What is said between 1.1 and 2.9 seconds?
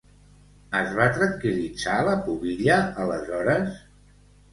tranquil·litzar la pubilla,